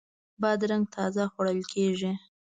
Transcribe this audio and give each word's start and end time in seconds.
بادرنګ 0.41 0.85
تازه 0.95 1.23
خوړل 1.33 1.59
کیږي. 1.73 2.11